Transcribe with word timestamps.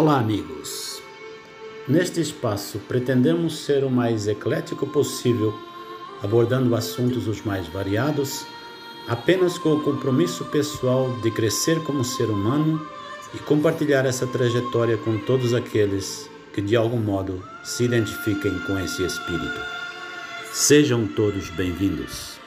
Olá, 0.00 0.20
amigos! 0.20 1.02
Neste 1.88 2.20
espaço, 2.20 2.78
pretendemos 2.86 3.64
ser 3.64 3.82
o 3.82 3.90
mais 3.90 4.28
eclético 4.28 4.86
possível, 4.86 5.52
abordando 6.22 6.76
assuntos 6.76 7.26
os 7.26 7.42
mais 7.42 7.66
variados, 7.66 8.46
apenas 9.08 9.58
com 9.58 9.74
o 9.74 9.82
compromisso 9.82 10.44
pessoal 10.44 11.10
de 11.20 11.32
crescer 11.32 11.82
como 11.82 12.04
ser 12.04 12.26
humano 12.30 12.80
e 13.34 13.38
compartilhar 13.38 14.06
essa 14.06 14.24
trajetória 14.24 14.96
com 14.98 15.18
todos 15.18 15.52
aqueles 15.52 16.30
que 16.52 16.60
de 16.60 16.76
algum 16.76 17.00
modo 17.00 17.42
se 17.64 17.82
identifiquem 17.82 18.56
com 18.68 18.78
esse 18.78 19.04
espírito. 19.04 19.60
Sejam 20.52 21.08
todos 21.08 21.50
bem-vindos. 21.50 22.38